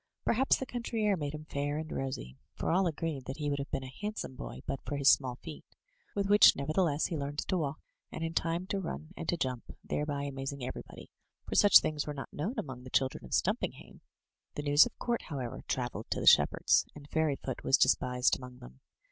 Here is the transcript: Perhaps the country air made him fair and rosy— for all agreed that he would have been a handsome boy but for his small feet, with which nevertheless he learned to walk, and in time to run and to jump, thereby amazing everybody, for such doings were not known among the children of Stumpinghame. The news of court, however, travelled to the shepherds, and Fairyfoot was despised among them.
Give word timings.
Perhaps 0.25 0.57
the 0.57 0.65
country 0.65 1.05
air 1.05 1.15
made 1.15 1.35
him 1.35 1.45
fair 1.45 1.77
and 1.77 1.91
rosy— 1.91 2.35
for 2.57 2.71
all 2.71 2.87
agreed 2.87 3.25
that 3.25 3.37
he 3.37 3.51
would 3.51 3.59
have 3.59 3.69
been 3.69 3.83
a 3.83 3.93
handsome 4.01 4.33
boy 4.33 4.61
but 4.65 4.81
for 4.83 4.97
his 4.97 5.07
small 5.11 5.35
feet, 5.43 5.63
with 6.15 6.25
which 6.27 6.55
nevertheless 6.55 7.05
he 7.05 7.15
learned 7.15 7.37
to 7.37 7.55
walk, 7.55 7.79
and 8.11 8.23
in 8.23 8.33
time 8.33 8.65
to 8.65 8.79
run 8.79 9.11
and 9.15 9.29
to 9.29 9.37
jump, 9.37 9.65
thereby 9.83 10.23
amazing 10.23 10.65
everybody, 10.65 11.11
for 11.47 11.53
such 11.53 11.81
doings 11.81 12.07
were 12.07 12.15
not 12.15 12.33
known 12.33 12.55
among 12.57 12.83
the 12.83 12.89
children 12.89 13.23
of 13.23 13.31
Stumpinghame. 13.35 14.01
The 14.55 14.63
news 14.63 14.87
of 14.87 14.97
court, 14.97 15.21
however, 15.25 15.61
travelled 15.67 16.09
to 16.09 16.19
the 16.19 16.25
shepherds, 16.25 16.83
and 16.95 17.07
Fairyfoot 17.07 17.63
was 17.63 17.77
despised 17.77 18.35
among 18.35 18.57
them. 18.57 18.79